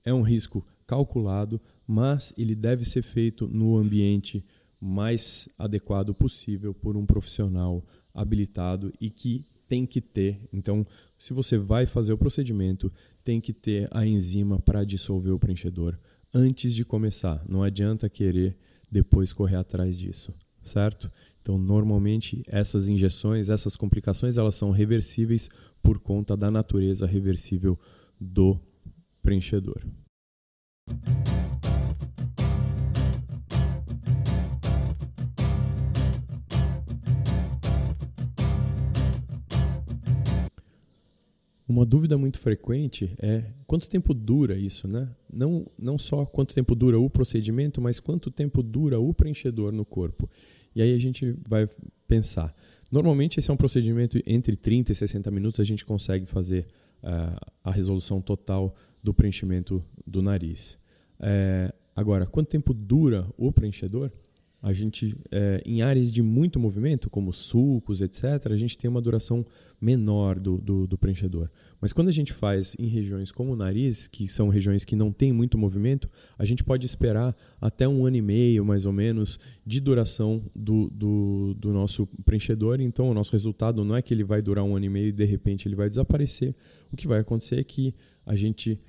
é 0.04 0.14
um 0.14 0.22
risco 0.22 0.64
calculado, 0.86 1.60
mas 1.84 2.32
ele 2.38 2.54
deve 2.54 2.84
ser 2.84 3.02
feito 3.02 3.48
no 3.48 3.76
ambiente 3.76 4.44
mais 4.80 5.48
adequado 5.58 6.14
possível 6.14 6.72
por 6.72 6.96
um 6.96 7.04
profissional 7.04 7.84
habilitado 8.14 8.92
e 9.00 9.10
que 9.10 9.44
tem 9.66 9.84
que 9.84 10.00
ter. 10.00 10.48
Então, 10.52 10.86
se 11.18 11.32
você 11.32 11.58
vai 11.58 11.86
fazer 11.86 12.12
o 12.12 12.18
procedimento, 12.18 12.92
tem 13.24 13.40
que 13.40 13.52
ter 13.52 13.88
a 13.90 14.06
enzima 14.06 14.60
para 14.60 14.84
dissolver 14.84 15.32
o 15.32 15.38
preenchedor 15.38 15.98
antes 16.34 16.74
de 16.74 16.84
começar. 16.84 17.42
Não 17.48 17.62
adianta 17.62 18.08
querer 18.08 18.58
depois 18.90 19.32
correr 19.32 19.56
atrás 19.56 19.98
disso, 19.98 20.34
certo? 20.62 21.10
Então, 21.40 21.56
normalmente 21.56 22.42
essas 22.46 22.88
injeções, 22.88 23.48
essas 23.48 23.76
complicações, 23.76 24.36
elas 24.36 24.54
são 24.54 24.70
reversíveis 24.70 25.48
por 25.82 25.98
conta 25.98 26.36
da 26.36 26.50
natureza 26.50 27.06
reversível 27.06 27.78
do 28.18 28.58
preenchedor. 29.22 29.82
Uma 41.74 41.84
dúvida 41.84 42.16
muito 42.16 42.38
frequente 42.38 43.12
é 43.18 43.46
quanto 43.66 43.88
tempo 43.88 44.14
dura 44.14 44.56
isso, 44.56 44.86
né? 44.86 45.08
Não, 45.28 45.66
não 45.76 45.98
só 45.98 46.24
quanto 46.24 46.54
tempo 46.54 46.72
dura 46.72 47.00
o 47.00 47.10
procedimento, 47.10 47.80
mas 47.80 47.98
quanto 47.98 48.30
tempo 48.30 48.62
dura 48.62 49.00
o 49.00 49.12
preenchedor 49.12 49.72
no 49.72 49.84
corpo. 49.84 50.30
E 50.72 50.80
aí 50.80 50.94
a 50.94 50.98
gente 50.98 51.34
vai 51.44 51.68
pensar. 52.06 52.54
Normalmente 52.92 53.40
esse 53.40 53.50
é 53.50 53.52
um 53.52 53.56
procedimento 53.56 54.22
entre 54.24 54.54
30 54.54 54.92
e 54.92 54.94
60 54.94 55.28
minutos 55.32 55.58
a 55.58 55.64
gente 55.64 55.84
consegue 55.84 56.26
fazer 56.26 56.64
uh, 57.02 57.44
a 57.64 57.72
resolução 57.72 58.20
total 58.20 58.72
do 59.02 59.12
preenchimento 59.12 59.84
do 60.06 60.22
nariz. 60.22 60.78
É, 61.18 61.74
agora, 61.96 62.24
quanto 62.24 62.50
tempo 62.50 62.72
dura 62.72 63.26
o 63.36 63.50
preenchedor? 63.50 64.12
A 64.64 64.72
gente, 64.72 65.14
é, 65.30 65.62
em 65.66 65.82
áreas 65.82 66.10
de 66.10 66.22
muito 66.22 66.58
movimento, 66.58 67.10
como 67.10 67.34
sulcos, 67.34 68.00
etc., 68.00 68.50
a 68.50 68.56
gente 68.56 68.78
tem 68.78 68.88
uma 68.88 69.02
duração 69.02 69.44
menor 69.78 70.40
do, 70.40 70.56
do, 70.56 70.86
do, 70.86 70.96
preenchedor. 70.96 71.50
Mas 71.82 71.92
quando 71.92 72.08
a 72.08 72.10
gente 72.10 72.32
faz 72.32 72.74
em 72.78 72.86
regiões 72.86 73.30
como 73.30 73.52
o 73.52 73.56
nariz, 73.56 74.08
que 74.08 74.26
são 74.26 74.48
regiões 74.48 74.82
que 74.82 74.96
não 74.96 75.12
tem 75.12 75.34
muito 75.34 75.58
movimento, 75.58 76.08
a 76.38 76.46
gente 76.46 76.64
pode 76.64 76.86
esperar 76.86 77.36
até 77.60 77.86
um 77.86 78.06
ano 78.06 78.16
e 78.16 78.22
meio, 78.22 78.64
mais 78.64 78.86
ou 78.86 78.92
menos, 78.92 79.38
de 79.66 79.80
duração 79.80 80.42
do, 80.56 80.88
do, 80.88 81.54
do 81.58 81.70
nosso 81.70 82.06
preenchedor. 82.24 82.80
Então, 82.80 83.10
o 83.10 83.14
nosso 83.14 83.32
resultado 83.32 83.84
não 83.84 83.94
é 83.94 84.00
que 84.00 84.14
ele 84.14 84.24
vai 84.24 84.40
durar 84.40 84.64
um 84.64 84.74
ano 84.74 84.86
e 84.86 84.88
meio 84.88 85.08
e 85.08 85.12
de 85.12 85.26
repente 85.26 85.68
ele 85.68 85.76
vai 85.76 85.90
desaparecer. 85.90 86.54
O 86.90 86.96
que 86.96 87.06
vai 87.06 87.20
acontecer 87.20 87.60
é 87.60 87.64
que 87.64 87.92
a 88.24 88.34
gente 88.34 88.80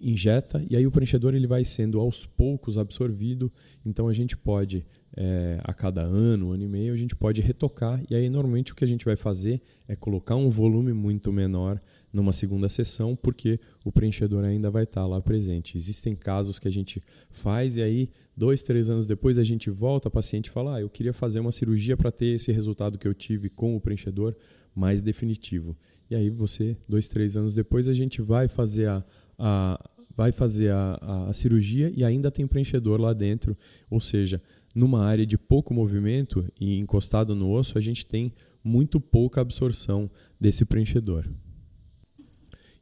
injeta 0.00 0.62
e 0.68 0.74
aí 0.74 0.86
o 0.86 0.90
preenchedor 0.90 1.34
ele 1.34 1.46
vai 1.46 1.62
sendo 1.62 2.00
aos 2.00 2.26
poucos 2.26 2.78
absorvido. 2.78 3.52
Então 3.84 4.08
a 4.08 4.12
gente 4.12 4.36
pode 4.36 4.84
é, 5.16 5.60
a 5.64 5.74
cada 5.74 6.02
ano, 6.02 6.52
ano 6.52 6.62
e 6.62 6.68
meio, 6.68 6.94
a 6.94 6.96
gente 6.96 7.16
pode 7.16 7.40
retocar 7.40 8.00
e 8.08 8.14
aí 8.14 8.28
normalmente 8.28 8.72
o 8.72 8.76
que 8.76 8.84
a 8.84 8.88
gente 8.88 9.04
vai 9.04 9.16
fazer 9.16 9.60
é 9.88 9.96
colocar 9.96 10.36
um 10.36 10.48
volume 10.48 10.92
muito 10.92 11.32
menor 11.32 11.80
numa 12.12 12.32
segunda 12.32 12.68
sessão, 12.68 13.14
porque 13.14 13.60
o 13.84 13.92
preenchedor 13.92 14.44
ainda 14.44 14.70
vai 14.70 14.84
estar 14.84 15.06
lá 15.06 15.20
presente. 15.20 15.76
Existem 15.76 16.14
casos 16.14 16.58
que 16.58 16.66
a 16.66 16.70
gente 16.70 17.02
faz 17.30 17.76
e 17.76 17.82
aí 17.82 18.10
dois, 18.36 18.62
três 18.62 18.90
anos 18.90 19.06
depois 19.06 19.38
a 19.38 19.44
gente 19.44 19.70
volta, 19.70 20.08
a 20.08 20.10
paciente 20.10 20.50
fala, 20.50 20.76
ah, 20.76 20.80
eu 20.80 20.88
queria 20.88 21.12
fazer 21.12 21.40
uma 21.40 21.52
cirurgia 21.52 21.96
para 21.96 22.10
ter 22.10 22.34
esse 22.34 22.50
resultado 22.52 22.98
que 22.98 23.06
eu 23.06 23.14
tive 23.14 23.48
com 23.48 23.76
o 23.76 23.80
preenchedor 23.80 24.34
mais 24.74 25.00
definitivo. 25.00 25.76
E 26.10 26.14
aí 26.14 26.30
você, 26.30 26.76
dois, 26.88 27.06
três 27.06 27.36
anos 27.36 27.54
depois, 27.54 27.86
a 27.86 27.94
gente 27.94 28.20
vai 28.20 28.48
fazer 28.48 28.88
a, 28.88 29.04
a, 29.38 29.90
vai 30.16 30.32
fazer 30.32 30.70
a, 30.70 30.98
a, 31.00 31.30
a 31.30 31.32
cirurgia 31.32 31.92
e 31.94 32.04
ainda 32.04 32.30
tem 32.30 32.46
preenchedor 32.46 33.00
lá 33.00 33.12
dentro. 33.12 33.56
Ou 33.88 34.00
seja, 34.00 34.42
numa 34.74 35.04
área 35.04 35.26
de 35.26 35.36
pouco 35.36 35.74
movimento 35.74 36.46
e 36.60 36.78
encostado 36.78 37.34
no 37.34 37.50
osso, 37.50 37.76
a 37.76 37.80
gente 37.80 38.06
tem 38.06 38.32
muito 38.62 39.00
pouca 39.00 39.40
absorção 39.40 40.10
desse 40.38 40.64
preenchedor. 40.64 41.26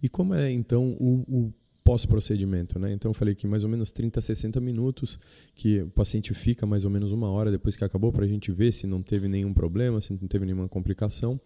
E 0.02 0.08
como 0.08 0.34
é 0.34 0.50
então 0.52 0.96
o, 1.00 1.24
o 1.28 1.52
pós-procedimento, 1.88 2.78
né? 2.78 2.92
Então 2.92 3.08
eu 3.08 3.14
falei 3.14 3.34
que 3.34 3.46
mais 3.46 3.64
ou 3.64 3.70
menos 3.70 3.90
30 3.90 4.20
a 4.20 4.22
60 4.22 4.60
minutos, 4.60 5.18
que 5.54 5.80
o 5.80 5.88
paciente 5.88 6.34
fica 6.34 6.66
mais 6.66 6.84
ou 6.84 6.90
menos 6.90 7.12
uma 7.12 7.30
hora 7.30 7.50
depois 7.50 7.76
que 7.76 7.82
acabou 7.82 8.12
para 8.12 8.26
a 8.26 8.28
gente 8.28 8.52
ver 8.52 8.72
se 8.72 8.86
não 8.86 9.02
teve 9.02 9.26
nenhum 9.26 9.54
problema, 9.54 9.98
se 9.98 10.12
não 10.12 10.28
teve 10.28 10.44
nenhuma 10.44 10.68
complicação. 10.68 11.40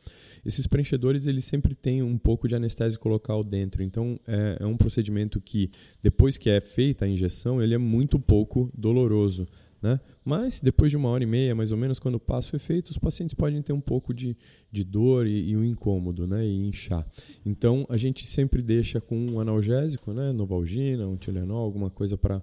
Esses 0.45 0.67
preenchedores 0.67 1.29
eles 1.29 1.45
sempre 1.45 1.77
têm 1.77 2.03
um 2.03 2.19
pouco 2.19 2.49
de 2.49 2.57
anestésico 2.57 3.09
local 3.09 3.45
dentro, 3.45 3.85
então 3.85 4.19
é, 4.27 4.57
é 4.59 4.67
um 4.67 4.77
procedimento 4.77 5.41
que 5.41 5.71
depois 6.03 6.37
que 6.37 6.51
é 6.51 6.61
feita 6.61 7.05
a 7.05 7.09
injeção 7.09 7.63
ele 7.63 7.75
é 7.75 7.79
muito 7.79 8.19
pouco 8.19 8.69
doloroso. 8.77 9.47
Né? 9.83 9.99
Mas 10.25 10.61
depois 10.61 10.93
de 10.93 10.97
uma 10.97 11.09
hora 11.09 11.25
e 11.25 11.27
meia, 11.27 11.57
mais 11.57 11.73
ou 11.73 11.77
menos, 11.77 11.99
quando 11.99 12.21
passa 12.21 12.53
o 12.53 12.57
efeito, 12.57 12.91
os 12.91 12.99
pacientes 12.99 13.35
podem 13.35 13.61
ter 13.61 13.73
um 13.73 13.81
pouco 13.81 14.15
de, 14.15 14.37
de 14.71 14.85
dor 14.85 15.27
e, 15.27 15.51
e 15.51 15.57
um 15.57 15.65
incômodo, 15.65 16.25
né? 16.25 16.47
E 16.47 16.69
inchar. 16.69 17.05
Então 17.45 17.85
a 17.89 17.97
gente 17.97 18.25
sempre 18.25 18.63
deixa 18.63 19.01
com 19.01 19.19
um 19.19 19.41
analgésico, 19.41 20.13
né? 20.13 20.33
Novalgina, 20.33 21.09
um 21.09 21.17
Tilenol, 21.17 21.65
alguma 21.65 21.91
coisa 21.91 22.17
para 22.17 22.41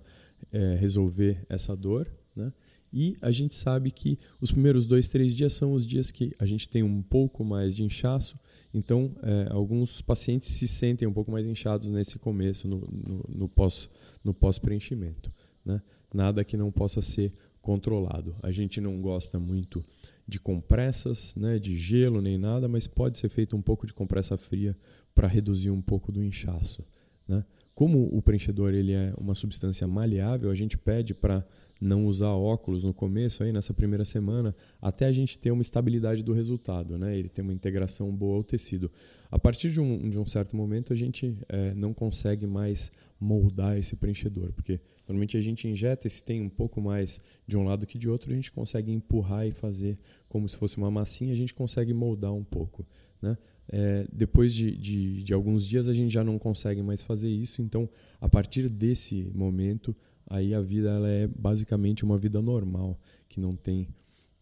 é, 0.51 0.75
resolver 0.75 1.45
essa 1.47 1.75
dor, 1.77 2.11
né? 2.35 2.51
E 2.91 3.15
a 3.21 3.31
gente 3.31 3.55
sabe 3.55 3.91
que 3.91 4.17
os 4.41 4.51
primeiros 4.51 4.85
dois, 4.85 5.07
três 5.07 5.33
dias 5.33 5.53
são 5.53 5.73
os 5.73 5.85
dias 5.85 6.11
que 6.11 6.33
a 6.39 6.45
gente 6.45 6.67
tem 6.67 6.83
um 6.83 7.01
pouco 7.01 7.45
mais 7.45 7.75
de 7.75 7.83
inchaço. 7.83 8.37
Então, 8.73 9.15
é, 9.21 9.47
alguns 9.51 10.01
pacientes 10.01 10.49
se 10.49 10.67
sentem 10.67 11.07
um 11.07 11.13
pouco 11.13 11.31
mais 11.31 11.45
inchados 11.45 11.89
nesse 11.89 12.17
começo, 12.17 12.67
no, 12.67 12.79
no, 12.79 13.25
no 13.29 13.47
pós, 13.47 13.89
no 14.23 14.33
pós-preenchimento. 14.33 15.31
Né? 15.63 15.81
Nada 16.13 16.43
que 16.43 16.57
não 16.57 16.71
possa 16.71 17.01
ser 17.01 17.33
controlado. 17.61 18.35
A 18.41 18.51
gente 18.51 18.79
não 18.79 19.01
gosta 19.01 19.39
muito 19.39 19.83
de 20.27 20.39
compressas, 20.39 21.35
né, 21.35 21.57
de 21.57 21.75
gelo 21.75 22.21
nem 22.21 22.37
nada, 22.37 22.67
mas 22.67 22.87
pode 22.87 23.17
ser 23.17 23.29
feito 23.29 23.55
um 23.55 23.61
pouco 23.61 23.85
de 23.87 23.93
compressa 23.93 24.37
fria 24.37 24.77
para 25.13 25.27
reduzir 25.27 25.71
um 25.71 25.81
pouco 25.81 26.11
do 26.11 26.23
inchaço. 26.23 26.85
Né? 27.27 27.43
Como 27.79 28.09
o 28.13 28.21
preenchedor 28.21 28.73
ele 28.73 28.91
é 28.91 29.13
uma 29.17 29.33
substância 29.33 29.87
maleável, 29.87 30.51
a 30.51 30.53
gente 30.53 30.77
pede 30.77 31.13
para 31.13 31.47
não 31.79 32.07
usar 32.07 32.31
óculos 32.31 32.83
no 32.83 32.93
começo, 32.93 33.41
aí 33.41 33.53
nessa 33.53 33.73
primeira 33.73 34.03
semana, 34.03 34.53
até 34.81 35.05
a 35.05 35.13
gente 35.13 35.39
ter 35.39 35.49
uma 35.49 35.61
estabilidade 35.61 36.21
do 36.21 36.33
resultado, 36.33 36.97
né? 36.97 37.17
ele 37.17 37.29
tem 37.29 37.41
uma 37.41 37.53
integração 37.53 38.13
boa 38.13 38.35
ao 38.35 38.43
tecido. 38.43 38.91
A 39.31 39.39
partir 39.39 39.71
de 39.71 39.79
um, 39.79 40.09
de 40.09 40.19
um 40.19 40.25
certo 40.25 40.57
momento, 40.57 40.91
a 40.91 40.95
gente 40.97 41.37
é, 41.47 41.73
não 41.73 41.93
consegue 41.93 42.45
mais 42.45 42.91
moldar 43.17 43.77
esse 43.77 43.95
preenchedor, 43.95 44.51
porque 44.51 44.81
normalmente 45.07 45.37
a 45.37 45.41
gente 45.41 45.65
injeta 45.65 46.05
e 46.05 46.09
se 46.09 46.21
tem 46.21 46.41
um 46.41 46.49
pouco 46.49 46.81
mais 46.81 47.17
de 47.47 47.55
um 47.55 47.63
lado 47.63 47.87
que 47.87 47.97
de 47.97 48.09
outro, 48.09 48.29
a 48.29 48.35
gente 48.35 48.51
consegue 48.51 48.91
empurrar 48.91 49.47
e 49.47 49.51
fazer 49.51 49.97
como 50.27 50.49
se 50.49 50.57
fosse 50.57 50.75
uma 50.75 50.91
massinha, 50.91 51.31
a 51.31 51.37
gente 51.37 51.53
consegue 51.53 51.93
moldar 51.93 52.33
um 52.33 52.43
pouco. 52.43 52.85
Né? 53.21 53.37
É, 53.71 54.07
depois 54.11 54.53
de, 54.53 54.75
de, 54.75 55.23
de, 55.23 55.33
alguns 55.33 55.65
dias 55.67 55.87
a 55.87 55.93
gente 55.93 56.11
já 56.11 56.23
não 56.23 56.39
consegue 56.39 56.81
mais 56.81 57.03
fazer 57.03 57.29
isso, 57.29 57.61
então 57.61 57.87
a 58.19 58.27
partir 58.27 58.67
desse 58.67 59.29
momento 59.31 59.95
aí 60.27 60.55
a 60.55 60.61
vida 60.61 60.89
ela 60.89 61.07
é 61.07 61.27
basicamente 61.27 62.03
uma 62.03 62.17
vida 62.17 62.41
normal, 62.41 62.99
que 63.27 63.39
não 63.39 63.55
tem 63.55 63.87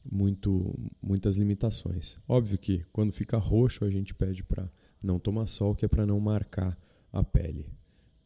muito, 0.09 0.73
muitas 1.01 1.35
limitações. 1.35 2.17
Óbvio 2.25 2.57
que 2.57 2.85
quando 2.93 3.11
fica 3.11 3.37
roxo 3.37 3.83
a 3.83 3.89
gente 3.89 4.13
pede 4.13 4.43
para 4.43 4.71
não 5.03 5.19
tomar 5.19 5.45
sol, 5.45 5.75
que 5.75 5.83
é 5.83 5.89
para 5.89 6.05
não 6.05 6.19
marcar 6.21 6.77
a 7.11 7.21
pele. 7.21 7.65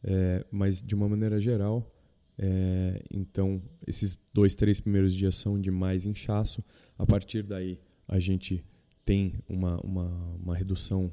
É, 0.04 0.44
mas 0.52 0.80
de 0.80 0.94
uma 0.94 1.08
maneira 1.08 1.40
geral, 1.40 1.92
é, 2.38 3.02
então 3.10 3.60
esses 3.86 4.18
dois, 4.32 4.54
três 4.54 4.80
primeiros 4.80 5.14
dias 5.14 5.34
são 5.34 5.60
de 5.60 5.70
mais 5.70 6.06
inchaço. 6.06 6.62
A 6.96 7.04
partir 7.04 7.42
daí 7.42 7.78
a 8.06 8.18
gente 8.18 8.64
tem 9.04 9.34
uma, 9.48 9.80
uma, 9.80 10.06
uma 10.42 10.56
redução 10.56 11.10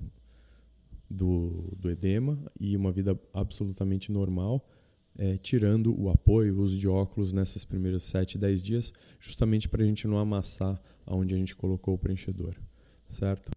do, 1.09 1.73
do 1.77 1.89
edema 1.89 2.37
e 2.59 2.75
uma 2.77 2.91
vida 2.91 3.19
absolutamente 3.33 4.11
normal, 4.11 4.67
é, 5.17 5.37
tirando 5.37 5.99
o 5.99 6.09
apoio, 6.09 6.55
o 6.55 6.61
uso 6.61 6.77
de 6.77 6.87
óculos 6.87 7.33
nessas 7.33 7.65
primeiras 7.65 8.03
7, 8.03 8.37
10 8.37 8.61
dias, 8.61 8.93
justamente 9.19 9.67
para 9.67 9.83
a 9.83 9.85
gente 9.85 10.07
não 10.07 10.17
amassar 10.17 10.79
aonde 11.05 11.33
a 11.33 11.37
gente 11.37 11.55
colocou 11.55 11.95
o 11.95 11.97
preenchedor, 11.97 12.55
certo? 13.09 13.51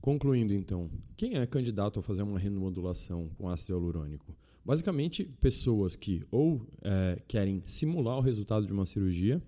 Concluindo 0.00 0.54
então, 0.54 0.88
quem 1.16 1.36
é 1.36 1.46
candidato 1.46 1.98
a 1.98 2.02
fazer 2.02 2.22
uma 2.22 2.38
renomodulação 2.38 3.28
com 3.36 3.48
ácido 3.48 3.72
hialurônico? 3.72 4.34
Basicamente, 4.64 5.24
pessoas 5.24 5.94
que 5.94 6.24
ou 6.30 6.64
é, 6.82 7.20
querem 7.26 7.62
simular 7.64 8.16
o 8.16 8.20
resultado 8.20 8.66
de 8.66 8.72
uma 8.72 8.86
cirurgia, 8.86 9.42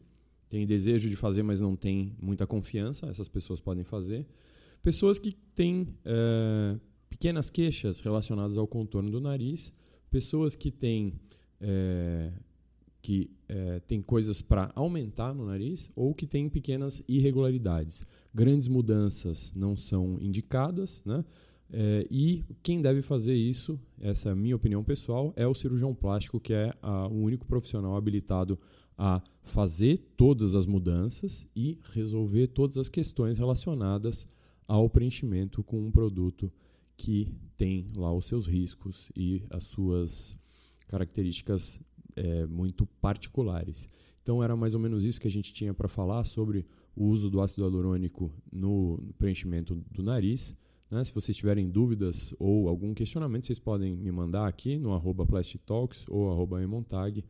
têm 0.48 0.66
desejo 0.66 1.08
de 1.08 1.16
fazer, 1.16 1.42
mas 1.42 1.60
não 1.60 1.76
têm 1.76 2.16
muita 2.20 2.46
confiança, 2.46 3.06
essas 3.06 3.28
pessoas 3.28 3.60
podem 3.60 3.84
fazer. 3.84 4.26
Pessoas 4.82 5.18
que 5.18 5.32
têm 5.54 5.88
é, 6.04 6.78
pequenas 7.08 7.50
queixas 7.50 8.00
relacionadas 8.00 8.56
ao 8.56 8.66
contorno 8.66 9.10
do 9.10 9.20
nariz, 9.20 9.72
pessoas 10.10 10.54
que 10.54 10.70
têm 10.70 11.14
é, 11.60 12.32
que 13.00 13.30
é, 13.48 13.80
tem 13.80 14.02
coisas 14.02 14.42
para 14.42 14.70
aumentar 14.74 15.34
no 15.34 15.46
nariz 15.46 15.90
ou 15.94 16.14
que 16.14 16.26
tem 16.26 16.48
pequenas 16.48 17.02
irregularidades. 17.08 18.04
Grandes 18.34 18.68
mudanças 18.68 19.52
não 19.54 19.76
são 19.76 20.18
indicadas, 20.20 21.02
né? 21.04 21.24
É, 21.70 22.06
e 22.10 22.44
quem 22.62 22.80
deve 22.80 23.02
fazer 23.02 23.34
isso, 23.34 23.78
essa 24.00 24.30
é 24.30 24.32
a 24.32 24.34
minha 24.34 24.56
opinião 24.56 24.82
pessoal, 24.82 25.34
é 25.36 25.46
o 25.46 25.54
cirurgião 25.54 25.94
plástico, 25.94 26.40
que 26.40 26.54
é 26.54 26.72
a, 26.80 27.06
o 27.08 27.22
único 27.22 27.46
profissional 27.46 27.94
habilitado 27.94 28.58
a 28.98 29.22
fazer 29.44 29.98
todas 30.16 30.56
as 30.56 30.66
mudanças 30.66 31.48
e 31.54 31.78
resolver 31.92 32.48
todas 32.48 32.76
as 32.76 32.88
questões 32.88 33.38
relacionadas 33.38 34.28
ao 34.66 34.90
preenchimento 34.90 35.62
com 35.62 35.86
um 35.86 35.90
produto 35.90 36.52
que 36.96 37.32
tem 37.56 37.86
lá 37.96 38.12
os 38.12 38.26
seus 38.26 38.46
riscos 38.46 39.10
e 39.16 39.44
as 39.48 39.64
suas 39.64 40.36
características 40.88 41.80
é, 42.16 42.44
muito 42.46 42.84
particulares. 43.00 43.88
Então 44.22 44.42
era 44.42 44.56
mais 44.56 44.74
ou 44.74 44.80
menos 44.80 45.04
isso 45.04 45.20
que 45.20 45.28
a 45.28 45.30
gente 45.30 45.54
tinha 45.54 45.72
para 45.72 45.88
falar 45.88 46.24
sobre 46.24 46.66
o 46.94 47.04
uso 47.04 47.30
do 47.30 47.40
ácido 47.40 47.62
hialurônico 47.62 48.32
no 48.52 49.00
preenchimento 49.16 49.76
do 49.90 50.02
nariz. 50.02 50.54
Né? 50.90 51.04
Se 51.04 51.14
vocês 51.14 51.36
tiverem 51.36 51.70
dúvidas 51.70 52.34
ou 52.38 52.68
algum 52.68 52.92
questionamento, 52.92 53.46
vocês 53.46 53.58
podem 53.58 53.96
me 53.96 54.10
mandar 54.10 54.48
aqui 54.48 54.76
no 54.76 54.92
arroba 54.92 55.24
Talks 55.64 56.04
ou 56.08 56.30
arroba 56.30 56.60
Emontag 56.62 57.24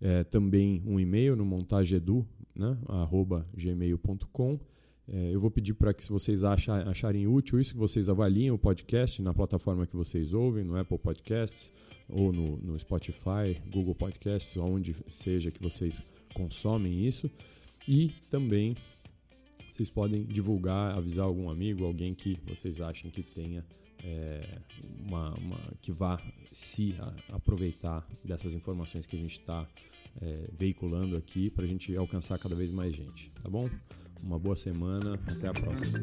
é, 0.00 0.24
também 0.24 0.82
um 0.86 0.98
e-mail 0.98 1.36
no 1.36 1.44
montageedu, 1.44 2.26
né, 2.54 2.76
arroba 2.88 3.46
gmail.com. 3.54 4.58
É, 5.12 5.34
eu 5.34 5.40
vou 5.40 5.50
pedir 5.50 5.74
para 5.74 5.92
que, 5.92 6.04
se 6.04 6.08
vocês 6.08 6.44
achar, 6.44 6.86
acharem 6.86 7.26
útil 7.26 7.58
isso, 7.58 7.72
que 7.72 7.78
vocês 7.78 8.08
avaliem 8.08 8.50
o 8.50 8.58
podcast 8.58 9.20
na 9.20 9.34
plataforma 9.34 9.86
que 9.86 9.96
vocês 9.96 10.32
ouvem, 10.32 10.64
no 10.64 10.78
Apple 10.78 10.98
Podcasts 10.98 11.72
ou 12.08 12.32
no, 12.32 12.56
no 12.58 12.78
Spotify, 12.78 13.60
Google 13.72 13.94
Podcasts, 13.94 14.56
onde 14.56 14.94
seja 15.08 15.50
que 15.50 15.60
vocês 15.60 16.04
consomem 16.34 17.06
isso. 17.06 17.30
E 17.88 18.12
também 18.28 18.76
vocês 19.70 19.90
podem 19.90 20.24
divulgar, 20.24 20.96
avisar 20.96 21.24
algum 21.24 21.50
amigo, 21.50 21.84
alguém 21.84 22.14
que 22.14 22.38
vocês 22.46 22.80
achem 22.80 23.10
que 23.10 23.22
tenha 23.22 23.64
é, 24.04 24.58
uma, 25.20 25.34
uma, 25.34 25.60
que 25.80 25.92
vá 25.92 26.20
se 26.50 26.96
aproveitar 27.30 28.06
dessas 28.24 28.54
informações 28.54 29.06
que 29.06 29.16
a 29.16 29.18
gente 29.18 29.38
está 29.38 29.66
é, 30.20 30.48
veiculando 30.56 31.16
aqui 31.16 31.50
para 31.50 31.64
a 31.64 31.68
gente 31.68 31.94
alcançar 31.96 32.38
cada 32.38 32.54
vez 32.54 32.72
mais 32.72 32.94
gente, 32.94 33.30
tá 33.42 33.48
bom? 33.48 33.68
Uma 34.22 34.38
boa 34.38 34.56
semana, 34.56 35.14
até 35.26 35.48
a 35.48 35.52
próxima. 35.52 35.98